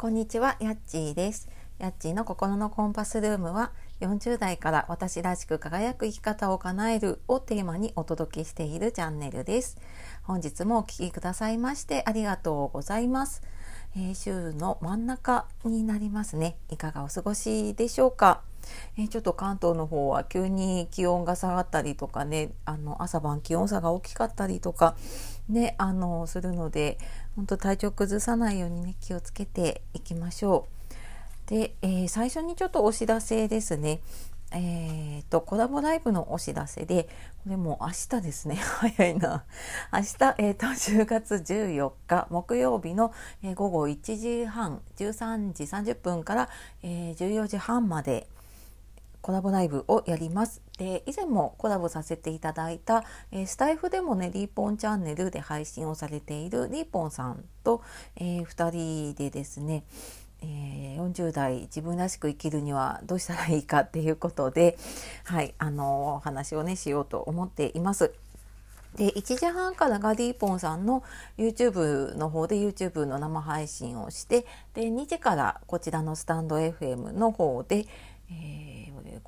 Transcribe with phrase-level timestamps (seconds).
[0.00, 1.48] こんにちは、やっちーです。
[1.80, 9.76] やっちーの心のコンパスルームは40代から私らしく輝く生き方を叶えるをテーマにお届けしているチャンネルです。
[10.22, 13.42] 本日もお聴きくださいましてありがとうございます。
[13.96, 16.58] えー、週の真ん中になりますね。
[16.70, 18.42] いかがお過ごしでしょうか？
[18.96, 24.96] えー、ちょっと関東の方は急に気温が下がったりとかねあの朝晩気温差が大きかったりとか
[25.48, 26.98] ねあのするので
[27.36, 30.66] 本当体調崩さないようにね気をつけていきましょ
[31.46, 31.50] う。
[31.50, 34.00] で、えー、最初にちょっとお知らせですね。
[34.50, 37.08] えーと、コラボライブのお知らせで
[37.44, 39.44] これもう明日ですね 早いな
[39.92, 40.06] 明日、
[40.38, 43.12] えーと、10月14日木曜日の、
[43.42, 46.48] えー、午後1時半13時30分から、
[46.82, 48.26] えー、14時半まで
[49.28, 50.62] コラボライブをやります。
[50.78, 57.82] で以前もコラボさせていただいた、えー、スタイフでもねリーポンチャンネルで配信をされているリーポンさんと、
[58.16, 58.70] えー、2
[59.12, 59.84] 人でですね、
[60.40, 64.78] えー、40代自分らしく生きるにはどうしたらいいかっていうことで、
[65.24, 68.14] はい、あのお話をねしようと思っています。
[68.96, 71.04] で1時半からがディーポンさんの
[71.36, 77.84] YouTube の方で YouTube の生配信をしてで2時からこちらのスタンド FM の方で、
[78.30, 78.77] えー、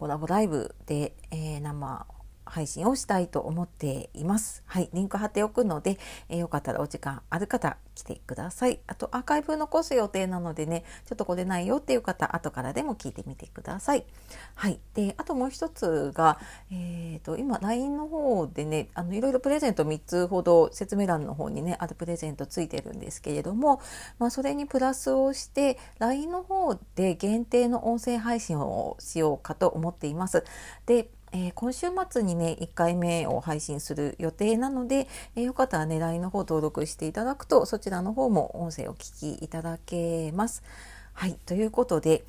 [0.00, 2.06] コラボライブで、えー、生
[2.46, 4.62] 配信をしたいと思っています。
[4.64, 5.98] はい、リンク貼っておくので、
[6.30, 8.80] えー、よかったらお時間ある方来てください。
[8.86, 14.04] あとアーカイブ残す予定なのでね、ちょっとこれないよっていう方、後からでも聞いてみてください。
[14.54, 16.38] はい、で、あともう一つが、
[16.70, 23.80] えっ、ー、と今 LINE の方でね、あのいろいろプレゼント3つほど説明欄の方にねあるプレゼントついてるんですけれども、
[24.18, 30.44] まあそれにプラスをして LINE の方で限定の音声配信をしようかと思っています。
[30.86, 35.06] でえー、今週末にね1回目を配信する予定なので、
[35.36, 40.62] えー、よかったらね LINE の方登録していただくとそちらの方も音声を聞きいただけます。
[41.12, 42.24] はいということで、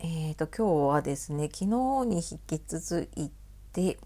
[0.00, 1.66] えーと、今日はですね昨日
[2.06, 3.30] に引き続い
[3.72, 3.98] て、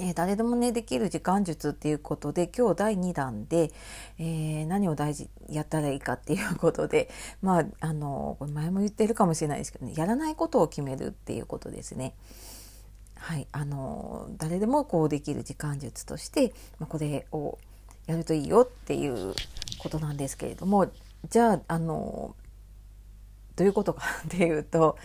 [0.00, 3.70] え誰でもねできる時間術っていうことで今日第2弾で、
[4.18, 7.10] えー、何を大事やったらいいかっていうことで
[7.42, 12.14] まああの前も言ってるかもしれないですけどねやらないことを決めるっていうことですね。
[13.22, 17.56] はい、あの誰でもこうできる時間術として、まあ、これを
[18.06, 19.34] やるといいよっていう
[19.78, 20.90] ことなんですけれども
[21.30, 22.34] じゃああの
[23.54, 24.98] どういうことかっていうと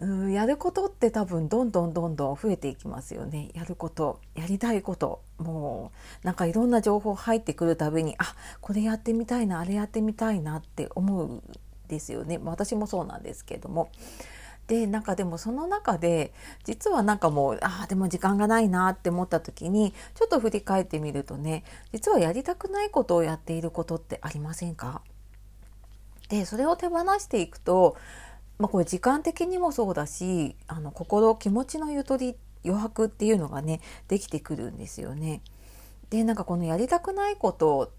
[0.00, 3.50] うんやることって多分どんどんどんどん増えていきますよね。
[3.54, 5.92] やることやりたいことも
[6.24, 11.42] うなんかいろんな情報入ってくるたびにあこれやってみたいなあれやってみたいなって思うん
[11.86, 12.40] ですよね。
[12.42, 13.92] 私もそうなんですけれども。
[14.68, 16.32] でなんかでもその中で
[16.64, 25.02] 実はなんかもうああでも時間がないなって思った時にちょっと振り返ってみるとね実はやりたくないことをやっていることってありませんか？
[26.28, 27.96] でそれを手放していくと、
[28.58, 35.42] まあ、これ時間的にもそうだしあの心気持ちのゆとり余白っていうのがねできてくるんですよね。
[36.08, 37.90] でなんかこのやりたくないこと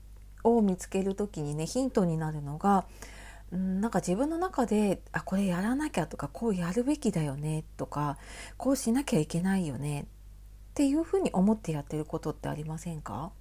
[0.43, 2.85] を見つける時にねヒントになるのが
[3.51, 8.17] なんか自分の中であこれやらなきゃとかこうやるべきだよねとか
[8.57, 10.05] こうしなきゃいけないよねっ
[10.73, 13.31] ていうふうに思ってやってることってありませんか？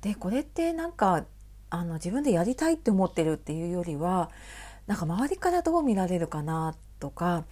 [0.00, 1.24] でこれってなんか
[1.70, 4.30] あの自分でやりたいって思ってるっていうよりは
[4.86, 7.44] なんか周りからどう見られるかなとか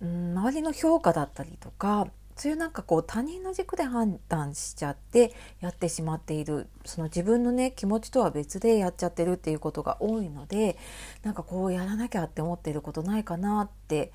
[0.00, 10.78] うん周りの評価だったりとかそういうなんかこう他人の軸で判断しちゃってやってしまっているその自分のね気持ちとは別でやっちゃってるっていうことが多いので
[11.24, 14.12] なんかこうやらなきゃって思ってることないかなって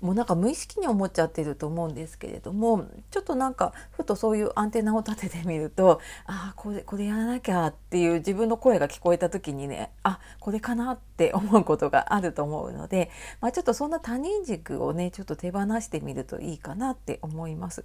[0.00, 13.10] もうなんか無意識に思っちゃってると思うんですけれどもちょっとなんかふとそういうアンテナを立ててみるとああこれこれやらなきゃっていう自分の声が聞こえた時にねあこれかなって思うことがあると思うので、
[13.40, 17.84] まあ、ちょっとそんな他人軸をねちょっと手放してみるといいかなって思います。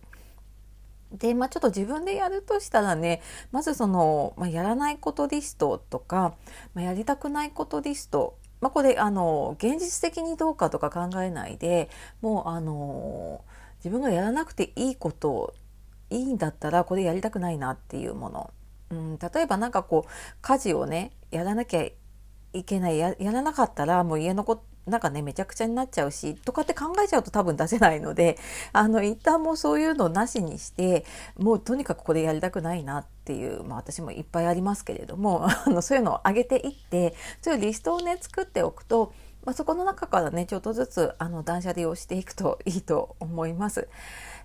[1.11, 3.21] で、まあ、ちょっと自分でやるとしたらね
[3.51, 6.35] まずその、まあ、やらないことリストとか、
[6.73, 11.89] まあ、やりたくないことリストまあ、これあの現実的にどうかとか考えないで
[12.21, 13.41] もうあの
[13.79, 15.53] 自分がやらなくていいこと
[16.09, 18.53] いいんだったらこれやりたくないなっていうもの、
[18.91, 20.11] うん、例えば何かこう
[20.41, 21.85] 家事をねやらなきゃ
[22.53, 28.37] いけないやらなかったらもう家のこなんかねめちゃくちゃになっちゃうしとかって考えちゃうと多分出せないので
[28.73, 31.05] あの一旦もうそういうのなしにして
[31.37, 39.13] もうとにかくこれやりたくないなっていう、まあ、私もいっぱいありますけれども あのそういうのを上げていってそういうリストをね作っておくと、
[39.45, 43.87] まあ、そこの中からねちょっとずつあの断捨離をしていくといいと思います。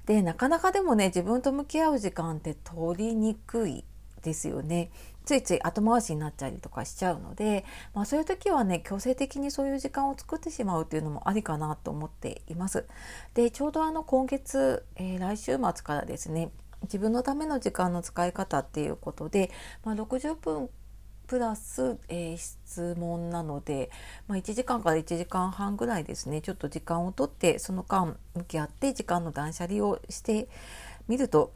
[0.07, 3.85] でなかなかでもね自分と向き合う時間って取りにくい
[4.23, 4.91] ですよね。
[5.29, 12.87] ついつい後回しになっちゃりとかしちゃうので、まあ、そういう時はね強制的にそういう時間を作ってしまうっていうのもありかなと思っています。
[13.35, 16.51] でちょうどあの今月、えー、来週末からですね
[16.85, 19.51] 自分のための時間の使い方っていうことで、
[19.85, 20.71] まあ、60分
[21.27, 23.91] プラス、えー、質問なので、
[24.29, 30.49] まあ、1時間から1時間半ぐらいですねちょっと時間をとってその間向き合って時間の断捨離をして
[31.07, 31.53] みると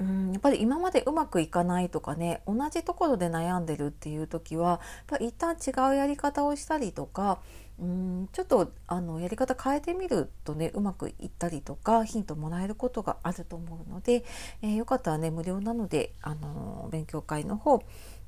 [0.00, 7.38] うんやっぱり今までうまくいかないとかね同じところで悩んでるっていう時はやっぱ一旦違うやり方をしたりとか
[7.78, 14.24] うんちょっとあのやり方変えてみるとねうまくいったりとかヒントもらえることがあると思うので、
[14.62, 17.82] えー、よかったらね無料なのであの勉強会の方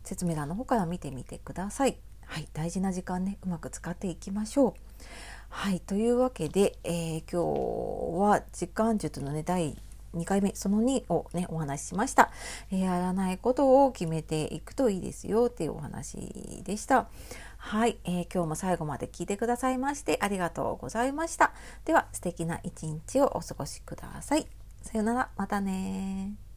[0.05, 1.97] 説明欄の方から見てみてください。
[2.25, 4.75] はい、大事な時間ねうまく使っていきましょう。
[5.49, 7.43] はいというわけで、えー、今
[8.17, 9.76] 日は時間術のね第
[10.15, 12.31] 2回目その2をねお話ししました、
[12.71, 17.09] え、やらないことを決めていくといいですよっていうお話でした。
[17.61, 21.53] はい、えー、今日も最後まで聞いてくださいましてありがとうございました。
[21.85, 24.47] では素敵な一日をお過ごしください。
[24.83, 25.29] さようなら。
[25.37, 26.48] またね